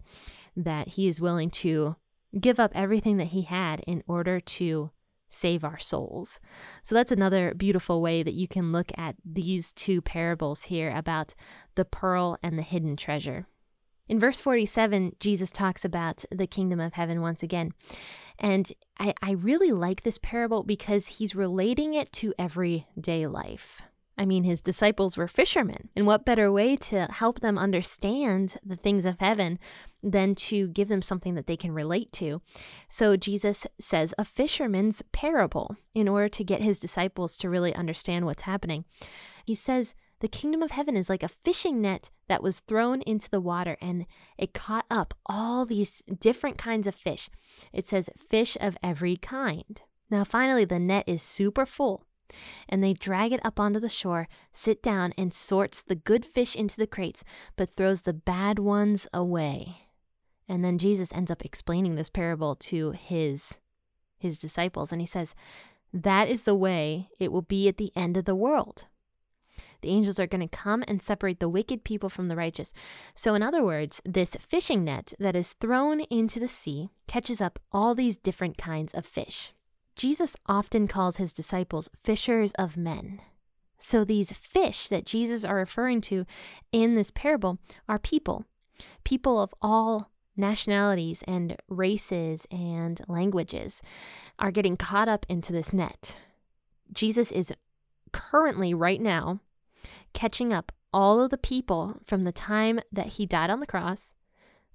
that 0.55 0.89
he 0.89 1.07
is 1.07 1.21
willing 1.21 1.49
to 1.49 1.95
give 2.39 2.59
up 2.59 2.71
everything 2.73 3.17
that 3.17 3.25
he 3.25 3.43
had 3.43 3.81
in 3.81 4.03
order 4.07 4.39
to 4.39 4.91
save 5.31 5.63
our 5.63 5.79
souls. 5.79 6.39
So 6.83 6.93
that's 6.93 7.11
another 7.11 7.53
beautiful 7.55 8.01
way 8.01 8.21
that 8.21 8.33
you 8.33 8.47
can 8.47 8.71
look 8.71 8.91
at 8.97 9.15
these 9.25 9.71
two 9.71 10.01
parables 10.01 10.63
here 10.63 10.93
about 10.95 11.33
the 11.75 11.85
pearl 11.85 12.37
and 12.43 12.57
the 12.57 12.63
hidden 12.63 12.95
treasure. 12.95 13.47
In 14.11 14.19
verse 14.19 14.41
47, 14.41 15.15
Jesus 15.21 15.51
talks 15.51 15.85
about 15.85 16.25
the 16.29 16.45
kingdom 16.45 16.81
of 16.81 16.91
heaven 16.91 17.21
once 17.21 17.43
again. 17.43 17.71
And 18.37 18.69
I, 18.99 19.13
I 19.21 19.31
really 19.31 19.71
like 19.71 20.03
this 20.03 20.17
parable 20.17 20.63
because 20.63 21.07
he's 21.07 21.33
relating 21.33 21.93
it 21.93 22.11
to 22.15 22.33
everyday 22.37 23.25
life. 23.25 23.81
I 24.17 24.25
mean, 24.25 24.43
his 24.43 24.59
disciples 24.59 25.15
were 25.15 25.29
fishermen. 25.29 25.87
And 25.95 26.05
what 26.05 26.25
better 26.25 26.51
way 26.51 26.75
to 26.75 27.05
help 27.05 27.39
them 27.39 27.57
understand 27.57 28.57
the 28.65 28.75
things 28.75 29.05
of 29.05 29.21
heaven 29.21 29.57
than 30.03 30.35
to 30.35 30.67
give 30.67 30.89
them 30.89 31.01
something 31.01 31.35
that 31.35 31.47
they 31.47 31.55
can 31.55 31.71
relate 31.71 32.11
to? 32.11 32.41
So 32.89 33.15
Jesus 33.15 33.65
says 33.79 34.13
a 34.17 34.25
fisherman's 34.25 35.01
parable 35.13 35.77
in 35.95 36.09
order 36.09 36.27
to 36.27 36.43
get 36.43 36.61
his 36.61 36.81
disciples 36.81 37.37
to 37.37 37.49
really 37.49 37.73
understand 37.73 38.25
what's 38.25 38.43
happening. 38.43 38.83
He 39.45 39.55
says, 39.55 39.93
the 40.21 40.27
kingdom 40.27 40.61
of 40.61 40.71
heaven 40.71 40.95
is 40.95 41.09
like 41.09 41.23
a 41.23 41.27
fishing 41.27 41.81
net 41.81 42.09
that 42.27 42.43
was 42.43 42.61
thrown 42.61 43.01
into 43.01 43.29
the 43.29 43.41
water 43.41 43.75
and 43.81 44.05
it 44.37 44.53
caught 44.53 44.85
up 44.89 45.13
all 45.25 45.65
these 45.65 46.01
different 46.19 46.57
kinds 46.57 46.87
of 46.87 46.95
fish. 46.95 47.29
It 47.73 47.87
says 47.87 48.09
fish 48.29 48.55
of 48.61 48.77
every 48.81 49.17
kind. 49.17 49.81
Now, 50.09 50.23
finally, 50.23 50.63
the 50.63 50.79
net 50.79 51.05
is 51.07 51.23
super 51.23 51.65
full 51.65 52.05
and 52.69 52.83
they 52.83 52.93
drag 52.93 53.33
it 53.33 53.45
up 53.45 53.59
onto 53.59 53.79
the 53.79 53.89
shore, 53.89 54.27
sit 54.53 54.81
down, 54.81 55.13
and 55.17 55.33
sorts 55.33 55.81
the 55.81 55.95
good 55.95 56.25
fish 56.25 56.55
into 56.55 56.77
the 56.77 56.87
crates, 56.87 57.23
but 57.57 57.69
throws 57.69 58.03
the 58.03 58.13
bad 58.13 58.59
ones 58.59 59.07
away. 59.13 59.87
And 60.47 60.63
then 60.63 60.77
Jesus 60.77 61.11
ends 61.13 61.31
up 61.31 61.43
explaining 61.43 61.95
this 61.95 62.09
parable 62.09 62.55
to 62.55 62.91
his 62.91 63.57
his 64.17 64.37
disciples 64.37 64.91
and 64.91 65.01
he 65.01 65.07
says, 65.07 65.33
"That 65.91 66.27
is 66.29 66.43
the 66.43 66.53
way 66.53 67.09
it 67.19 67.31
will 67.31 67.41
be 67.41 67.67
at 67.67 67.77
the 67.77 67.91
end 67.95 68.17
of 68.17 68.25
the 68.25 68.35
world." 68.35 68.85
The 69.81 69.89
angels 69.89 70.19
are 70.19 70.27
going 70.27 70.47
to 70.47 70.57
come 70.57 70.83
and 70.87 71.01
separate 71.01 71.39
the 71.39 71.49
wicked 71.49 71.83
people 71.83 72.09
from 72.09 72.27
the 72.27 72.35
righteous. 72.35 72.73
So, 73.13 73.35
in 73.35 73.43
other 73.43 73.63
words, 73.63 74.01
this 74.05 74.35
fishing 74.35 74.83
net 74.83 75.13
that 75.19 75.35
is 75.35 75.53
thrown 75.53 76.01
into 76.01 76.39
the 76.39 76.47
sea 76.47 76.89
catches 77.07 77.41
up 77.41 77.59
all 77.71 77.95
these 77.95 78.17
different 78.17 78.57
kinds 78.57 78.93
of 78.93 79.05
fish. 79.05 79.53
Jesus 79.95 80.35
often 80.47 80.87
calls 80.87 81.17
his 81.17 81.33
disciples 81.33 81.89
fishers 82.03 82.53
of 82.53 82.77
men. 82.77 83.21
So 83.77 84.05
these 84.05 84.31
fish 84.31 84.87
that 84.89 85.07
Jesus 85.07 85.43
are 85.43 85.55
referring 85.55 86.01
to 86.01 86.25
in 86.71 86.95
this 86.95 87.11
parable 87.11 87.57
are 87.89 87.97
people, 87.97 88.45
people 89.03 89.41
of 89.41 89.53
all 89.59 90.11
nationalities 90.37 91.23
and 91.27 91.57
races 91.67 92.45
and 92.51 93.01
languages 93.07 93.81
are 94.37 94.51
getting 94.51 94.77
caught 94.77 95.09
up 95.09 95.25
into 95.27 95.51
this 95.51 95.73
net. 95.73 96.17
Jesus 96.93 97.31
is 97.31 97.53
currently, 98.11 98.73
right 98.73 99.01
now, 99.01 99.39
catching 100.13 100.53
up 100.53 100.71
all 100.93 101.21
of 101.21 101.29
the 101.29 101.37
people 101.37 101.97
from 102.03 102.23
the 102.23 102.31
time 102.31 102.79
that 102.91 103.07
he 103.07 103.25
died 103.25 103.49
on 103.49 103.59
the 103.59 103.65
cross 103.65 104.13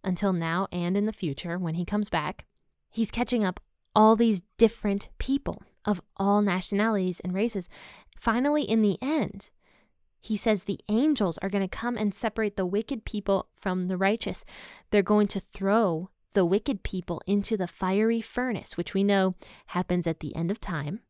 until 0.02 0.32
now 0.32 0.66
and 0.72 0.96
in 0.96 1.06
the 1.06 1.12
future 1.12 1.58
when 1.58 1.74
he 1.74 1.84
comes 1.84 2.08
back. 2.08 2.46
He's 2.90 3.10
catching 3.10 3.44
up 3.44 3.60
all 3.94 4.16
these 4.16 4.42
different 4.58 5.08
people 5.18 5.62
of 5.84 6.00
all 6.16 6.42
nationalities 6.42 7.20
and 7.20 7.32
races. 7.34 7.68
Finally, 8.18 8.62
in 8.62 8.82
the 8.82 8.98
end, 9.02 9.50
he 10.20 10.36
says 10.36 10.64
the 10.64 10.80
angels 10.88 11.38
are 11.38 11.48
going 11.48 11.66
to 11.66 11.76
come 11.76 11.96
and 11.96 12.14
separate 12.14 12.56
the 12.56 12.66
wicked 12.66 13.04
people 13.04 13.48
from 13.54 13.88
the 13.88 13.96
righteous. 13.96 14.44
They're 14.90 15.02
going 15.02 15.28
to 15.28 15.40
throw 15.40 16.10
the 16.32 16.44
wicked 16.44 16.82
people 16.82 17.22
into 17.26 17.56
the 17.56 17.66
fiery 17.66 18.20
furnace, 18.20 18.76
which 18.76 18.92
we 18.92 19.04
know 19.04 19.34
happens 19.68 20.06
at 20.06 20.20
the 20.20 20.34
end 20.34 20.50
of 20.50 20.60
time. 20.60 21.00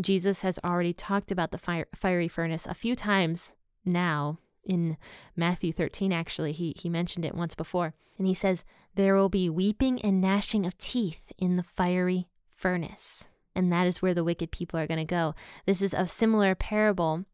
Jesus 0.00 0.42
has 0.42 0.58
already 0.64 0.92
talked 0.92 1.30
about 1.30 1.50
the 1.50 1.58
fire, 1.58 1.86
fiery 1.94 2.28
furnace 2.28 2.66
a 2.66 2.74
few 2.74 2.94
times 2.94 3.52
now 3.84 4.38
in 4.64 4.96
Matthew 5.36 5.72
13, 5.72 6.12
actually. 6.12 6.52
He, 6.52 6.74
he 6.76 6.88
mentioned 6.88 7.24
it 7.24 7.34
once 7.34 7.54
before. 7.54 7.94
And 8.18 8.26
he 8.26 8.34
says, 8.34 8.64
There 8.94 9.14
will 9.14 9.28
be 9.28 9.48
weeping 9.48 10.00
and 10.02 10.20
gnashing 10.20 10.66
of 10.66 10.76
teeth 10.78 11.32
in 11.38 11.56
the 11.56 11.62
fiery 11.62 12.28
furnace. 12.54 13.26
And 13.54 13.72
that 13.72 13.86
is 13.86 14.00
where 14.00 14.14
the 14.14 14.24
wicked 14.24 14.52
people 14.52 14.78
are 14.78 14.86
going 14.86 14.98
to 14.98 15.04
go. 15.04 15.34
This 15.66 15.82
is 15.82 15.92
a 15.92 16.06
similar 16.06 16.54
parable 16.54 17.24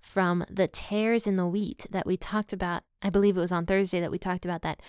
from 0.00 0.44
the 0.50 0.68
tares 0.68 1.26
in 1.26 1.36
the 1.36 1.46
wheat 1.46 1.86
that 1.90 2.06
we 2.06 2.16
talked 2.16 2.52
about. 2.52 2.82
I 3.02 3.10
believe 3.10 3.36
it 3.36 3.40
was 3.40 3.52
on 3.52 3.66
Thursday 3.66 4.00
that 4.00 4.10
we 4.10 4.18
talked 4.18 4.44
about 4.44 4.62
that. 4.62 4.80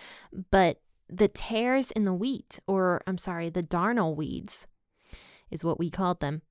But 0.49 0.79
the 1.09 1.27
tares 1.27 1.91
in 1.91 2.05
the 2.05 2.13
wheat, 2.13 2.59
or 2.67 3.01
I'm 3.05 3.17
sorry, 3.17 3.49
the 3.49 3.63
darnel 3.63 4.15
weeds 4.15 4.67
is 5.51 5.63
what 5.63 5.79
we 5.79 5.89
called 5.89 6.19
them, 6.19 6.41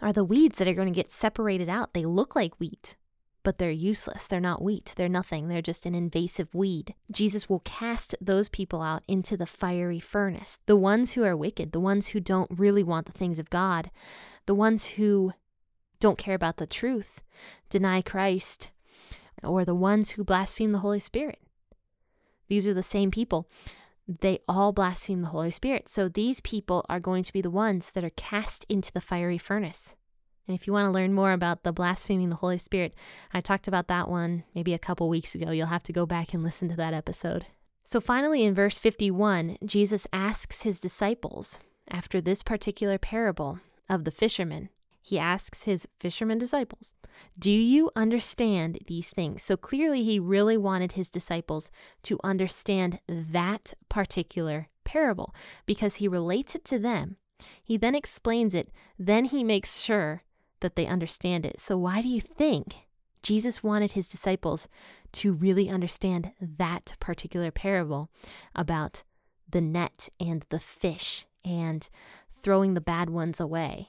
are 0.00 0.12
the 0.12 0.24
weeds 0.24 0.58
that 0.58 0.68
are 0.68 0.74
going 0.74 0.92
to 0.92 0.94
get 0.94 1.10
separated 1.10 1.68
out. 1.68 1.94
They 1.94 2.04
look 2.04 2.34
like 2.34 2.58
wheat, 2.58 2.96
but 3.42 3.58
they're 3.58 3.70
useless. 3.70 4.26
They're 4.26 4.40
not 4.40 4.62
wheat. 4.62 4.94
They're 4.96 5.08
nothing. 5.08 5.48
They're 5.48 5.62
just 5.62 5.86
an 5.86 5.94
invasive 5.94 6.54
weed. 6.54 6.94
Jesus 7.10 7.48
will 7.48 7.60
cast 7.60 8.14
those 8.20 8.48
people 8.48 8.82
out 8.82 9.02
into 9.08 9.36
the 9.36 9.46
fiery 9.46 10.00
furnace. 10.00 10.58
The 10.66 10.76
ones 10.76 11.12
who 11.12 11.24
are 11.24 11.36
wicked, 11.36 11.72
the 11.72 11.80
ones 11.80 12.08
who 12.08 12.20
don't 12.20 12.50
really 12.50 12.82
want 12.82 13.06
the 13.06 13.12
things 13.12 13.38
of 13.38 13.50
God, 13.50 13.90
the 14.46 14.54
ones 14.54 14.86
who 14.88 15.32
don't 16.00 16.18
care 16.18 16.34
about 16.34 16.56
the 16.56 16.66
truth, 16.66 17.22
deny 17.68 18.00
Christ, 18.02 18.70
or 19.42 19.64
the 19.64 19.74
ones 19.74 20.12
who 20.12 20.24
blaspheme 20.24 20.72
the 20.72 20.78
Holy 20.78 21.00
Spirit. 21.00 21.38
These 22.48 22.66
are 22.66 22.74
the 22.74 22.82
same 22.82 23.10
people. 23.10 23.46
They 24.08 24.40
all 24.48 24.72
blaspheme 24.72 25.20
the 25.20 25.28
Holy 25.28 25.50
Spirit. 25.50 25.88
So 25.88 26.08
these 26.08 26.40
people 26.40 26.84
are 26.88 27.00
going 27.00 27.22
to 27.22 27.32
be 27.32 27.40
the 27.40 27.50
ones 27.50 27.92
that 27.92 28.04
are 28.04 28.10
cast 28.10 28.66
into 28.68 28.92
the 28.92 29.00
fiery 29.00 29.38
furnace. 29.38 29.94
And 30.48 30.58
if 30.58 30.66
you 30.66 30.72
want 30.72 30.86
to 30.86 30.90
learn 30.90 31.14
more 31.14 31.32
about 31.32 31.62
the 31.62 31.72
blaspheming 31.72 32.28
the 32.28 32.36
Holy 32.36 32.58
Spirit, 32.58 32.94
I 33.32 33.40
talked 33.40 33.68
about 33.68 33.86
that 33.86 34.08
one 34.08 34.42
maybe 34.54 34.74
a 34.74 34.78
couple 34.78 35.08
weeks 35.08 35.34
ago. 35.34 35.52
You'll 35.52 35.68
have 35.68 35.84
to 35.84 35.92
go 35.92 36.06
back 36.06 36.34
and 36.34 36.42
listen 36.42 36.68
to 36.70 36.76
that 36.76 36.94
episode. 36.94 37.46
So 37.84 38.00
finally, 38.00 38.44
in 38.44 38.54
verse 38.54 38.78
51, 38.78 39.58
Jesus 39.64 40.06
asks 40.12 40.62
his 40.62 40.80
disciples, 40.80 41.60
after 41.88 42.20
this 42.20 42.42
particular 42.42 42.98
parable 42.98 43.60
of 43.88 44.04
the 44.04 44.10
fishermen, 44.10 44.70
he 45.02 45.18
asks 45.18 45.62
his 45.62 45.86
fishermen 45.98 46.38
disciples, 46.38 46.94
Do 47.38 47.50
you 47.50 47.90
understand 47.96 48.78
these 48.86 49.10
things? 49.10 49.42
So 49.42 49.56
clearly, 49.56 50.02
he 50.02 50.18
really 50.18 50.56
wanted 50.56 50.92
his 50.92 51.10
disciples 51.10 51.70
to 52.04 52.18
understand 52.22 53.00
that 53.08 53.74
particular 53.88 54.68
parable 54.84 55.34
because 55.66 55.96
he 55.96 56.08
relates 56.08 56.54
it 56.54 56.64
to 56.66 56.78
them. 56.78 57.16
He 57.62 57.76
then 57.76 57.94
explains 57.94 58.54
it, 58.54 58.70
then 58.98 59.24
he 59.24 59.42
makes 59.42 59.80
sure 59.80 60.24
that 60.60 60.76
they 60.76 60.86
understand 60.86 61.46
it. 61.46 61.60
So, 61.60 61.78
why 61.78 62.02
do 62.02 62.08
you 62.08 62.20
think 62.20 62.86
Jesus 63.22 63.62
wanted 63.62 63.92
his 63.92 64.08
disciples 64.08 64.68
to 65.12 65.32
really 65.32 65.68
understand 65.68 66.32
that 66.40 66.94
particular 67.00 67.50
parable 67.50 68.10
about 68.54 69.02
the 69.48 69.60
net 69.60 70.08
and 70.18 70.44
the 70.50 70.60
fish 70.60 71.26
and 71.44 71.88
throwing 72.38 72.74
the 72.74 72.80
bad 72.80 73.10
ones 73.10 73.40
away? 73.40 73.88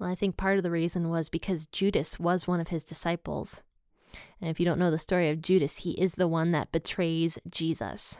Well, 0.00 0.08
I 0.08 0.14
think 0.14 0.38
part 0.38 0.56
of 0.56 0.62
the 0.62 0.70
reason 0.70 1.10
was 1.10 1.28
because 1.28 1.66
Judas 1.66 2.18
was 2.18 2.48
one 2.48 2.58
of 2.58 2.68
his 2.68 2.84
disciples. 2.84 3.60
And 4.40 4.48
if 4.48 4.58
you 4.58 4.64
don't 4.64 4.78
know 4.78 4.90
the 4.90 4.98
story 4.98 5.28
of 5.28 5.42
Judas, 5.42 5.78
he 5.78 5.90
is 5.92 6.12
the 6.12 6.26
one 6.26 6.52
that 6.52 6.72
betrays 6.72 7.38
Jesus. 7.48 8.18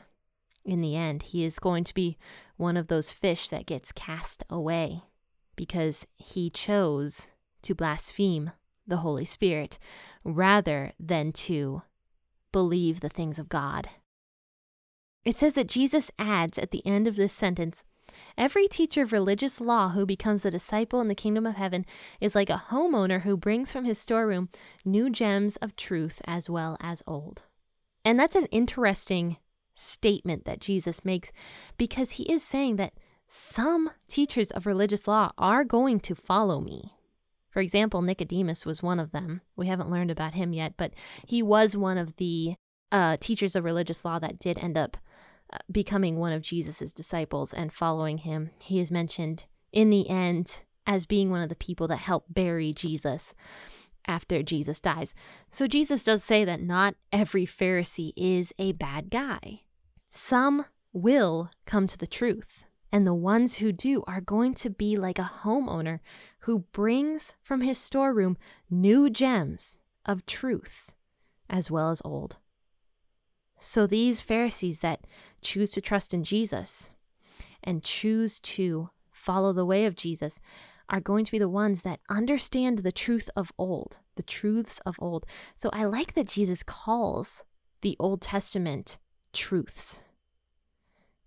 In 0.63 0.83
the 0.83 0.95
end, 0.95 1.23
he 1.23 1.43
is 1.43 1.59
going 1.59 1.85
to 1.85 1.95
be 1.95 2.19
one 2.59 2.77
of 2.77 2.89
those 2.89 3.13
fish 3.13 3.49
that 3.49 3.65
gets 3.65 3.93
cast 3.93 4.45
away 4.51 5.05
because 5.57 6.07
he 6.17 6.51
chose 6.51 7.29
to 7.63 7.75
blaspheme 7.75 8.51
the 8.87 8.99
Holy 8.99 9.25
Spirit 9.25 9.79
rather 10.23 10.93
than 11.01 11.33
to 11.33 11.81
believe 12.53 13.01
the 13.01 13.09
things 13.09 13.39
of 13.39 13.49
God. 13.49 13.89
It 15.25 15.35
says 15.35 15.55
that 15.55 15.69
Jesus 15.69 16.11
adds 16.19 16.59
at 16.59 16.73
the 16.73 16.87
end 16.87 17.09
of 17.09 17.17
this 17.17 17.33
sentence 17.33 17.83
Every 18.37 18.69
teacher 18.69 19.03
of 19.03 19.13
religious 19.13 19.61
law 19.61 19.91
who 19.91 20.07
becomes 20.07 20.45
a 20.45 20.51
disciple 20.51 21.01
in 21.01 21.09
the 21.09 21.15
kingdom 21.15 21.47
of 21.47 21.57
heaven 21.57 21.85
is 22.21 22.35
like 22.35 22.51
a 22.51 22.65
homeowner 22.71 23.23
who 23.23 23.37
brings 23.37 23.73
from 23.73 23.85
his 23.85 23.99
storeroom 23.99 24.49
new 24.85 25.11
gems 25.11 25.57
of 25.57 25.77
truth 25.77 26.21
as 26.27 26.49
well 26.49 26.77
as 26.81 27.03
old. 27.07 27.43
And 28.05 28.19
that's 28.19 28.37
an 28.37 28.47
interesting 28.47 29.37
statement 29.75 30.45
that 30.45 30.61
Jesus 30.61 31.05
makes 31.05 31.33
because 31.79 32.13
he 32.13 32.25
is 32.25 32.43
saying 32.43 32.77
that 32.77 32.95
some 33.27 33.91
teachers 34.09 34.51
of 34.51 34.67
religious 34.67 35.07
law 35.07 35.31
are 35.39 35.65
going 35.65 36.01
to 36.01 36.15
follow 36.15 36.61
me. 36.61 36.95
For 37.51 37.61
example, 37.61 38.03
Nicodemus 38.03 38.65
was 38.65 38.83
one 38.83 39.01
of 39.01 39.13
them. 39.13 39.41
We 39.57 39.67
haven't 39.67 39.91
learned 39.91 40.11
about 40.11 40.35
him 40.35 40.53
yet, 40.53 40.75
but 40.77 40.93
he 41.27 41.43
was 41.43 41.77
one 41.77 41.99
of 41.99 42.17
the 42.17 42.55
uh, 42.93 43.17
teachers 43.21 43.57
of 43.57 43.65
religious 43.65 44.05
law 44.05 44.19
that 44.19 44.39
did 44.39 44.59
end 44.59 44.77
up 44.77 44.97
becoming 45.71 46.17
one 46.17 46.33
of 46.33 46.43
Jesus's 46.43 46.93
disciples 46.93 47.53
and 47.53 47.73
following 47.73 48.19
him. 48.19 48.51
He 48.61 48.81
is 48.81 48.91
mentioned 48.91 49.47
in 49.73 49.91
the 49.91 50.09
end 50.09 50.61
as 50.87 51.07
being 51.07 51.31
one 51.31 51.43
of 51.43 51.49
the 51.49 51.57
people 51.57 51.89
that 51.89 51.99
helped 51.99 52.33
bury 52.33 52.73
Jesus 52.73 53.35
after 54.07 54.43
Jesus 54.43 54.81
dies. 54.81 55.15
So 55.49 55.67
Jesus 55.67 56.05
does 56.05 56.25
say 56.25 56.45
that 56.45 56.63
not 56.63 56.95
every 57.13 57.47
Pharisee 57.47 58.13
is 58.17 58.53
a 58.59 58.73
bad 58.73 59.11
guy. 59.11 59.63
Some 60.11 60.65
will 60.93 61.51
come 61.67 61.87
to 61.87 61.99
the 61.99 62.07
truth. 62.07 62.65
And 62.93 63.07
the 63.07 63.15
ones 63.15 63.59
who 63.59 63.71
do 63.71 64.03
are 64.09 64.21
going 64.21 64.55
to 64.55 64.71
be 64.71 64.97
like 64.97 65.19
a 65.19 65.31
homeowner 65.45 66.01
who 66.41 66.65
brings 66.73 67.35
from 67.41 67.61
his 67.61 67.79
storeroom 67.79 68.37
new 68.69 69.09
gems 69.09 69.79
of 70.05 70.27
truth 70.27 70.93
as 71.49 71.71
well 71.71 71.91
as 71.91 72.03
old. 72.05 72.39
So 73.61 73.87
these 73.87 74.21
Pharisees 74.21 74.81
that 74.81 75.07
choose 75.43 75.71
to 75.73 75.81
trust 75.81 76.15
in 76.15 76.25
Jesus 76.25 76.91
and 77.63 77.85
choose 77.85 78.41
to 78.41 78.91
follow 79.13 79.53
the 79.53 79.67
way 79.67 79.85
of 79.85 79.97
Jesus 79.97 80.41
are 80.89 81.01
going 81.01 81.25
to 81.25 81.33
be 81.33 81.39
the 81.39 81.49
ones 81.49 81.83
that 81.83 82.01
understand 82.09 82.79
the 82.79 82.91
truth 82.91 83.31
of 83.37 83.53
old, 83.59 83.99
the 84.17 84.23
truths 84.23 84.81
of 84.85 84.97
old. 84.99 85.25
So 85.55 85.71
I 85.73 85.85
like 85.85 86.15
that 86.15 86.27
Jesus 86.27 86.63
calls 86.63 87.45
the 87.83 87.97
Old 88.01 88.21
Testament 88.21 88.99
truths. 89.33 90.03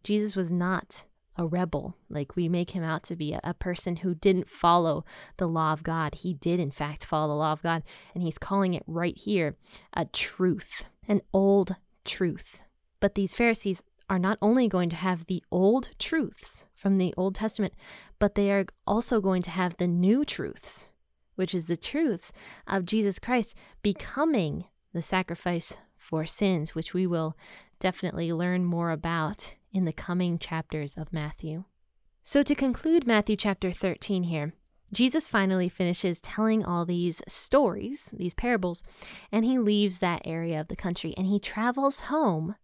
Jesus 0.03 0.35
was 0.35 0.51
not 0.51 1.05
a 1.37 1.47
rebel, 1.47 1.95
like 2.09 2.35
we 2.35 2.49
make 2.49 2.71
him 2.71 2.83
out 2.83 3.03
to 3.03 3.15
be, 3.15 3.35
a, 3.43 3.53
person 3.53 3.97
who 3.97 4.13
didn't 4.13 4.49
follow 4.49 5.05
the 5.37 5.47
law 5.47 5.73
of 5.73 5.81
God. 5.81 6.15
He 6.15 6.33
did, 6.33 6.59
in 6.59 6.69
fact, 6.69 7.05
follow 7.05 7.29
the 7.29 7.39
law 7.39 7.53
of 7.53 7.63
God, 7.63 7.83
and 8.13 8.21
he's 8.21 8.37
calling 8.37 8.73
it 8.73 8.83
right 8.85 9.17
here 9.17 9.55
a 9.93 10.05
truth, 10.05 10.85
an 11.07 11.21
old 11.33 11.75
truth. 12.03 12.63
But 12.99 13.15
these 13.15 13.33
Pharisees 13.33 13.83
are 14.09 14.19
not 14.19 14.37
only 14.41 14.67
going 14.67 14.89
to 14.89 14.95
have 14.95 15.25
the 15.25 15.43
old 15.51 15.91
truths 15.97 16.67
from 16.73 16.97
the 16.97 17.13
Old 17.17 17.35
Testament, 17.35 17.73
but 18.19 18.35
they 18.35 18.51
are 18.51 18.65
also 18.85 19.21
going 19.21 19.41
to 19.43 19.51
have 19.51 19.77
the 19.77 19.87
new 19.87 20.25
truths, 20.25 20.89
which 21.35 21.55
is 21.55 21.65
the 21.65 21.77
truths 21.77 22.31
of 22.67 22.85
Jesus 22.85 23.19
Christ 23.19 23.55
becoming 23.81 24.65
the 24.93 25.01
sacrifice 25.01 25.77
for 25.97 26.25
sins, 26.25 26.75
which 26.75 26.93
we 26.93 27.07
will 27.07 27.35
definitely 27.79 28.31
learn 28.31 28.65
more 28.65 28.91
about 28.91 29.55
in 29.71 29.85
the 29.85 29.93
coming 29.93 30.37
chapters 30.37 30.95
of 30.95 31.11
Matthew. 31.11 31.63
So, 32.21 32.43
to 32.43 32.55
conclude 32.55 33.05
Matthew 33.05 33.35
chapter 33.35 33.71
13 33.71 34.23
here, 34.23 34.53
Jesus 34.93 35.27
finally 35.27 35.69
finishes 35.69 36.21
telling 36.21 36.63
all 36.63 36.85
these 36.85 37.21
stories, 37.27 38.09
these 38.13 38.33
parables, 38.33 38.83
and 39.31 39.45
he 39.45 39.57
leaves 39.57 39.99
that 39.99 40.21
area 40.25 40.59
of 40.59 40.67
the 40.67 40.75
country 40.75 41.13
and 41.17 41.27
he 41.27 41.39
travels 41.39 42.01
home 42.01 42.55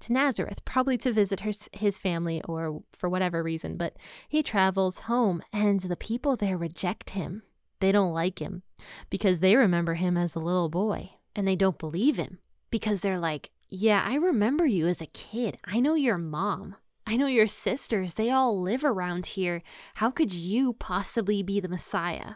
to 0.00 0.12
Nazareth, 0.12 0.64
probably 0.64 0.96
to 0.98 1.12
visit 1.12 1.40
his, 1.40 1.68
his 1.72 1.98
family 1.98 2.42
or 2.42 2.82
for 2.92 3.08
whatever 3.08 3.42
reason. 3.42 3.76
But 3.76 3.96
he 4.28 4.42
travels 4.42 5.00
home, 5.00 5.42
and 5.52 5.80
the 5.80 5.96
people 5.96 6.36
there 6.36 6.56
reject 6.56 7.10
him. 7.10 7.42
They 7.80 7.92
don't 7.92 8.14
like 8.14 8.38
him 8.38 8.62
because 9.10 9.40
they 9.40 9.56
remember 9.56 9.94
him 9.94 10.16
as 10.16 10.34
a 10.34 10.40
little 10.40 10.68
boy 10.68 11.10
and 11.36 11.46
they 11.46 11.56
don't 11.56 11.78
believe 11.78 12.16
him 12.16 12.38
because 12.70 13.00
they're 13.00 13.18
like, 13.18 13.50
Yeah, 13.68 14.02
I 14.04 14.14
remember 14.14 14.66
you 14.66 14.86
as 14.86 15.02
a 15.02 15.06
kid. 15.06 15.58
I 15.64 15.80
know 15.80 15.94
your 15.94 16.18
mom. 16.18 16.76
I 17.06 17.16
know 17.16 17.26
your 17.26 17.46
sisters. 17.46 18.14
They 18.14 18.30
all 18.30 18.60
live 18.60 18.84
around 18.84 19.26
here. 19.26 19.62
How 19.96 20.10
could 20.10 20.32
you 20.32 20.72
possibly 20.74 21.42
be 21.42 21.60
the 21.60 21.68
Messiah? 21.68 22.34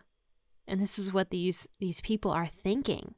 And 0.66 0.80
this 0.80 0.98
is 0.98 1.12
what 1.12 1.30
these, 1.30 1.68
these 1.78 2.00
people 2.02 2.30
are 2.30 2.46
thinking. 2.46 3.14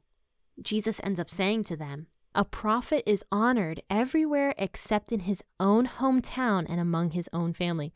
Jesus 0.61 1.01
ends 1.03 1.19
up 1.19 1.29
saying 1.29 1.65
to 1.65 1.75
them, 1.75 2.07
a 2.33 2.45
prophet 2.45 3.03
is 3.05 3.25
honored 3.29 3.81
everywhere 3.89 4.55
except 4.57 5.11
in 5.11 5.21
his 5.21 5.43
own 5.59 5.85
hometown 5.85 6.65
and 6.69 6.79
among 6.79 7.11
his 7.11 7.29
own 7.33 7.51
family. 7.51 7.91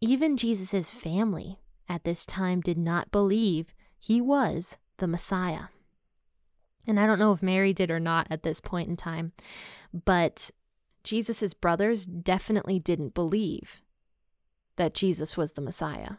Even 0.00 0.36
Jesus' 0.36 0.92
family 0.92 1.60
at 1.88 2.02
this 2.02 2.26
time 2.26 2.60
did 2.60 2.76
not 2.76 3.12
believe 3.12 3.72
he 3.96 4.20
was 4.20 4.76
the 4.96 5.06
Messiah. 5.06 5.66
And 6.88 6.98
I 6.98 7.06
don't 7.06 7.18
know 7.20 7.32
if 7.32 7.42
Mary 7.42 7.72
did 7.72 7.90
or 7.90 8.00
not 8.00 8.26
at 8.30 8.42
this 8.42 8.60
point 8.60 8.88
in 8.88 8.96
time, 8.96 9.32
but 9.92 10.50
Jesus' 11.04 11.54
brothers 11.54 12.06
definitely 12.06 12.78
didn't 12.78 13.14
believe 13.14 13.80
that 14.76 14.94
Jesus 14.94 15.36
was 15.36 15.52
the 15.52 15.60
Messiah. 15.60 16.14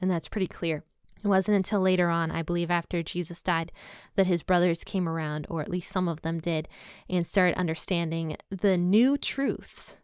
And 0.00 0.10
that's 0.10 0.28
pretty 0.28 0.48
clear. 0.48 0.84
It 1.24 1.28
wasn't 1.28 1.56
until 1.56 1.80
later 1.80 2.08
on, 2.08 2.32
I 2.32 2.42
believe 2.42 2.70
after 2.70 3.02
Jesus 3.02 3.42
died, 3.42 3.70
that 4.16 4.26
his 4.26 4.42
brothers 4.42 4.82
came 4.82 5.08
around, 5.08 5.46
or 5.48 5.60
at 5.60 5.70
least 5.70 5.90
some 5.90 6.08
of 6.08 6.22
them 6.22 6.40
did, 6.40 6.68
and 7.08 7.24
started 7.24 7.56
understanding 7.56 8.36
the 8.50 8.76
new 8.76 9.16
truths 9.16 9.98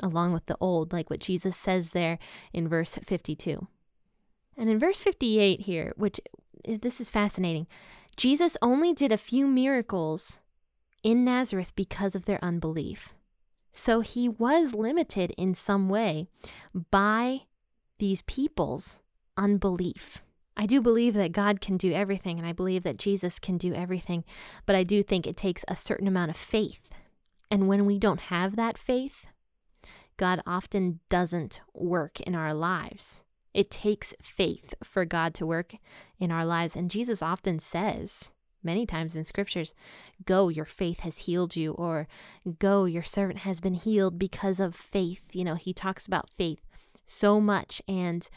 along 0.00 0.32
with 0.32 0.46
the 0.46 0.56
old, 0.60 0.92
like 0.92 1.10
what 1.10 1.20
Jesus 1.20 1.56
says 1.56 1.90
there 1.90 2.18
in 2.52 2.68
verse 2.68 2.96
52. 2.96 3.66
And 4.56 4.68
in 4.68 4.78
verse 4.78 5.00
58 5.00 5.60
here, 5.60 5.92
which 5.96 6.20
eh, 6.64 6.78
this 6.80 7.00
is 7.00 7.08
fascinating, 7.08 7.66
Jesus 8.16 8.56
only 8.60 8.92
did 8.92 9.12
a 9.12 9.18
few 9.18 9.46
miracles 9.46 10.40
in 11.02 11.24
Nazareth 11.24 11.72
because 11.76 12.14
of 12.14 12.24
their 12.24 12.42
unbelief. 12.42 13.14
So 13.72 14.00
he 14.00 14.28
was 14.28 14.74
limited 14.74 15.32
in 15.36 15.54
some 15.54 15.88
way 15.88 16.26
by 16.90 17.42
these 17.98 18.22
people's 18.22 19.00
unbelief. 19.36 20.22
I 20.56 20.66
do 20.66 20.82
believe 20.82 21.14
that 21.14 21.32
God 21.32 21.62
can 21.62 21.78
do 21.78 21.92
everything, 21.92 22.38
and 22.38 22.46
I 22.46 22.52
believe 22.52 22.82
that 22.82 22.98
Jesus 22.98 23.38
can 23.38 23.56
do 23.56 23.72
everything, 23.72 24.24
but 24.66 24.76
I 24.76 24.84
do 24.84 25.02
think 25.02 25.26
it 25.26 25.36
takes 25.36 25.64
a 25.66 25.74
certain 25.74 26.06
amount 26.06 26.30
of 26.30 26.36
faith. 26.36 26.90
And 27.50 27.68
when 27.68 27.86
we 27.86 27.98
don't 27.98 28.20
have 28.20 28.56
that 28.56 28.76
faith, 28.76 29.26
God 30.18 30.42
often 30.46 31.00
doesn't 31.08 31.62
work 31.72 32.20
in 32.20 32.34
our 32.34 32.52
lives. 32.52 33.22
It 33.54 33.70
takes 33.70 34.14
faith 34.20 34.74
for 34.82 35.04
God 35.04 35.34
to 35.34 35.46
work 35.46 35.76
in 36.18 36.30
our 36.30 36.44
lives. 36.44 36.76
And 36.76 36.90
Jesus 36.90 37.22
often 37.22 37.58
says, 37.58 38.32
many 38.62 38.86
times 38.86 39.16
in 39.16 39.24
scriptures, 39.24 39.74
Go, 40.24 40.48
your 40.48 40.64
faith 40.64 41.00
has 41.00 41.18
healed 41.18 41.56
you, 41.56 41.72
or 41.72 42.08
Go, 42.58 42.84
your 42.84 43.02
servant 43.02 43.40
has 43.40 43.60
been 43.60 43.74
healed 43.74 44.18
because 44.18 44.60
of 44.60 44.74
faith. 44.74 45.34
You 45.34 45.44
know, 45.44 45.54
he 45.54 45.72
talks 45.72 46.06
about 46.06 46.30
faith 46.36 46.60
so 47.04 47.40
much. 47.40 47.82
And 47.88 48.28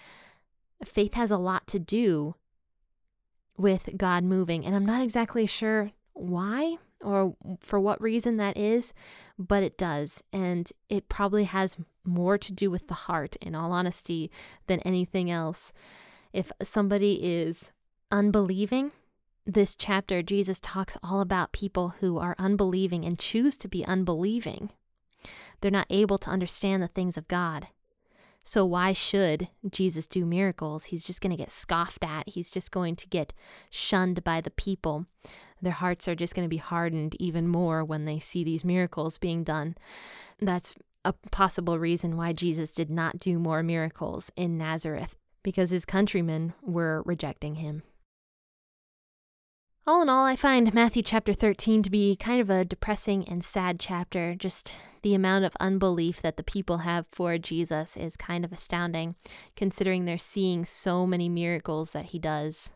faith 0.83 1.13
has 1.13 1.31
a 1.31 1.37
lot 1.37 1.67
to 1.67 1.79
do 1.79 2.35
with 3.57 3.89
God 3.97 4.23
moving. 4.23 4.65
And 4.65 4.75
I'm 4.75 4.85
not 4.85 5.01
exactly 5.01 5.45
sure 5.45 5.91
why 6.13 6.77
or 7.01 7.35
for 7.59 7.79
what 7.79 8.01
reason 8.01 8.37
that 8.37 8.57
is, 8.57 8.93
but 9.37 9.63
it 9.63 9.77
does. 9.77 10.23
And 10.33 10.69
it 10.89 11.09
probably 11.09 11.43
has 11.43 11.77
more 12.03 12.37
to 12.37 12.53
do 12.53 12.69
with 12.69 12.87
the 12.87 12.93
heart, 12.93 13.35
in 13.37 13.55
all 13.55 13.71
honesty, 13.71 14.31
than 14.67 14.79
anything 14.81 15.29
else. 15.29 15.71
If 16.33 16.51
somebody 16.61 17.19
is 17.23 17.71
unbelieving, 18.11 18.91
this 19.45 19.75
chapter, 19.75 20.23
Jesus 20.23 20.59
talks 20.59 20.97
all 21.03 21.21
about 21.21 21.51
people 21.51 21.95
who 21.99 22.17
are 22.17 22.35
unbelieving 22.39 23.05
and 23.05 23.19
choose 23.19 23.57
to 23.57 23.67
be 23.67 23.85
unbelieving. 23.85 24.71
They're 25.61 25.71
not 25.71 25.87
able 25.89 26.17
to 26.19 26.29
understand 26.29 26.81
the 26.81 26.87
things 26.87 27.17
of 27.17 27.27
God. 27.27 27.67
So, 28.43 28.63
why 28.63 28.93
should 28.93 29.47
Jesus 29.69 30.05
do 30.05 30.25
miracles? 30.25 30.85
He's 30.85 31.03
just 31.03 31.19
going 31.19 31.31
to 31.31 31.37
get 31.37 31.49
scoffed 31.49 32.03
at. 32.03 32.29
He's 32.29 32.51
just 32.51 32.71
going 32.71 32.95
to 32.97 33.07
get 33.07 33.33
shunned 33.71 34.23
by 34.23 34.39
the 34.39 34.51
people. 34.51 35.07
Their 35.61 35.73
hearts 35.73 36.07
are 36.07 36.15
just 36.15 36.35
going 36.35 36.45
to 36.45 36.49
be 36.49 36.57
hardened 36.57 37.15
even 37.19 37.47
more 37.47 37.83
when 37.83 38.05
they 38.05 38.19
see 38.19 38.43
these 38.43 38.63
miracles 38.63 39.17
being 39.17 39.43
done. 39.43 39.75
That's 40.39 40.75
a 41.03 41.13
possible 41.31 41.79
reason 41.79 42.17
why 42.17 42.33
Jesus 42.33 42.71
did 42.71 42.91
not 42.91 43.19
do 43.19 43.39
more 43.39 43.63
miracles 43.63 44.31
in 44.35 44.59
Nazareth, 44.59 45.15
because 45.41 45.71
his 45.71 45.85
countrymen 45.85 46.53
were 46.61 47.01
rejecting 47.03 47.55
him. 47.55 47.81
All 49.87 50.01
in 50.01 50.09
all, 50.09 50.25
I 50.25 50.35
find 50.35 50.73
Matthew 50.73 51.03
chapter 51.03 51.31
13 51.31 51.83
to 51.83 51.91
be 51.91 52.15
kind 52.15 52.41
of 52.41 52.49
a 52.49 52.65
depressing 52.65 53.23
and 53.29 53.43
sad 53.43 53.79
chapter. 53.79 54.33
Just 54.33 54.77
the 55.03 55.13
amount 55.13 55.45
of 55.45 55.55
unbelief 55.59 56.23
that 56.23 56.37
the 56.37 56.43
people 56.43 56.79
have 56.79 57.05
for 57.11 57.37
Jesus 57.37 57.95
is 57.95 58.17
kind 58.17 58.43
of 58.43 58.51
astounding, 58.51 59.13
considering 59.55 60.05
they're 60.05 60.17
seeing 60.17 60.65
so 60.65 61.05
many 61.05 61.29
miracles 61.29 61.91
that 61.91 62.05
he 62.05 62.17
does. 62.17 62.71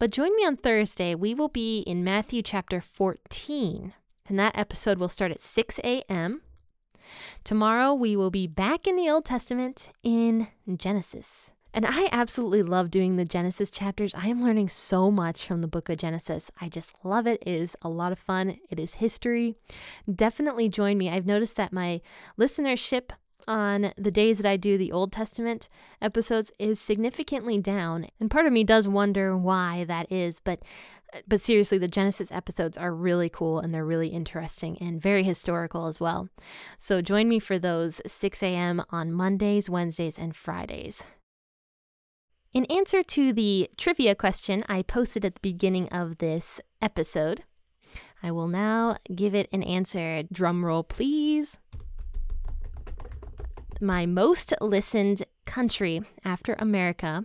But 0.00 0.10
join 0.10 0.34
me 0.34 0.44
on 0.44 0.56
Thursday. 0.56 1.14
We 1.14 1.32
will 1.32 1.48
be 1.48 1.82
in 1.82 2.02
Matthew 2.02 2.42
chapter 2.42 2.80
14, 2.80 3.92
and 4.26 4.36
that 4.36 4.58
episode 4.58 4.98
will 4.98 5.08
start 5.08 5.30
at 5.30 5.40
6 5.40 5.78
a.m. 5.84 6.42
Tomorrow, 7.44 7.94
we 7.94 8.16
will 8.16 8.32
be 8.32 8.48
back 8.48 8.88
in 8.88 8.96
the 8.96 9.08
Old 9.08 9.26
Testament 9.26 9.90
in 10.02 10.48
Genesis. 10.76 11.52
And 11.72 11.86
I 11.86 12.08
absolutely 12.10 12.62
love 12.62 12.90
doing 12.90 13.16
the 13.16 13.24
Genesis 13.24 13.70
chapters. 13.70 14.14
I 14.14 14.26
am 14.28 14.42
learning 14.42 14.68
so 14.68 15.10
much 15.10 15.46
from 15.46 15.60
the 15.60 15.68
book 15.68 15.88
of 15.88 15.98
Genesis. 15.98 16.50
I 16.60 16.68
just 16.68 16.94
love 17.04 17.26
it. 17.26 17.42
It 17.46 17.52
is 17.52 17.76
a 17.82 17.88
lot 17.88 18.12
of 18.12 18.18
fun. 18.18 18.58
It 18.68 18.80
is 18.80 18.94
history. 18.94 19.54
Definitely 20.12 20.68
join 20.68 20.98
me. 20.98 21.08
I've 21.08 21.26
noticed 21.26 21.56
that 21.56 21.72
my 21.72 22.00
listenership 22.38 23.10
on 23.46 23.92
the 23.96 24.10
days 24.10 24.38
that 24.38 24.48
I 24.48 24.56
do 24.56 24.76
the 24.76 24.92
Old 24.92 25.12
Testament 25.12 25.68
episodes 26.02 26.52
is 26.58 26.80
significantly 26.80 27.58
down. 27.58 28.08
And 28.18 28.30
part 28.30 28.46
of 28.46 28.52
me 28.52 28.64
does 28.64 28.86
wonder 28.86 29.36
why 29.36 29.84
that 29.84 30.10
is, 30.10 30.40
but 30.40 30.60
but 31.26 31.40
seriously, 31.40 31.76
the 31.76 31.88
Genesis 31.88 32.30
episodes 32.30 32.78
are 32.78 32.94
really 32.94 33.28
cool 33.28 33.58
and 33.58 33.74
they're 33.74 33.84
really 33.84 34.08
interesting 34.08 34.78
and 34.80 35.02
very 35.02 35.24
historical 35.24 35.86
as 35.86 35.98
well. 35.98 36.28
So 36.78 37.02
join 37.02 37.28
me 37.28 37.40
for 37.40 37.58
those 37.58 38.00
6 38.06 38.42
a.m. 38.44 38.84
on 38.90 39.12
Mondays, 39.12 39.68
Wednesdays, 39.68 40.20
and 40.20 40.36
Fridays. 40.36 41.02
In 42.52 42.64
answer 42.64 43.04
to 43.04 43.32
the 43.32 43.70
trivia 43.76 44.16
question 44.16 44.64
I 44.68 44.82
posted 44.82 45.24
at 45.24 45.34
the 45.34 45.40
beginning 45.40 45.88
of 45.90 46.18
this 46.18 46.60
episode, 46.82 47.44
I 48.24 48.32
will 48.32 48.48
now 48.48 48.96
give 49.14 49.36
it 49.36 49.48
an 49.52 49.62
answer. 49.62 50.24
Drum 50.32 50.64
roll, 50.64 50.82
please. 50.82 51.58
My 53.80 54.04
most 54.04 54.52
listened 54.60 55.22
country 55.46 56.02
after 56.24 56.56
America 56.58 57.24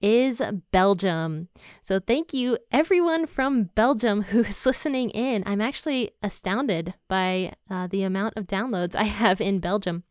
is 0.00 0.40
Belgium. 0.72 1.48
So 1.82 2.00
thank 2.00 2.32
you 2.32 2.56
everyone 2.72 3.26
from 3.26 3.64
Belgium 3.74 4.22
who 4.22 4.44
is 4.44 4.64
listening 4.66 5.10
in. 5.10 5.42
I'm 5.44 5.60
actually 5.60 6.12
astounded 6.22 6.94
by 7.06 7.52
uh, 7.68 7.86
the 7.86 8.02
amount 8.02 8.38
of 8.38 8.46
downloads 8.46 8.94
I 8.94 9.04
have 9.04 9.42
in 9.42 9.58
Belgium. 9.58 10.04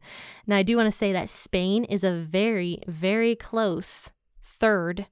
Now 0.46 0.58
I 0.58 0.64
do 0.64 0.78
want 0.78 0.86
to 0.86 0.98
say 0.98 1.12
that 1.12 1.28
Spain 1.28 1.86
is 1.86 2.04
a 2.04 2.12
very, 2.12 2.84
very 2.88 3.36
close 3.36 4.12
third 4.60 5.08